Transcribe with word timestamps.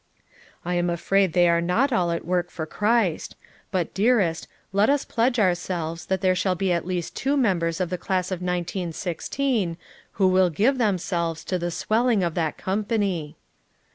"I 0.65 0.73
am 0.73 0.89
afraid 0.89 1.33
they 1.33 1.47
are 1.47 1.61
not 1.61 1.93
all 1.93 2.09
at 2.09 2.25
work 2.25 2.49
for 2.49 2.65
Christ; 2.65 3.35
but, 3.69 3.93
dearest, 3.93 4.47
let 4.73 4.89
us 4.89 5.05
pledge 5.05 5.37
ourselves 5.37 6.07
that 6.07 6.21
there 6.21 6.33
shall 6.33 6.55
be 6.55 6.71
at 6.71 6.87
least 6.87 7.15
two 7.15 7.37
members 7.37 7.79
of 7.79 7.91
the 7.91 7.99
class 7.99 8.31
of 8.31 8.41
1916 8.41 9.77
who 10.13 10.27
will 10.27 10.49
give 10.49 10.79
themselves 10.79 11.43
to 11.43 11.59
the 11.59 11.69
swelling 11.69 12.23
of 12.23 12.33
that 12.33 12.57
company.' 12.57 13.35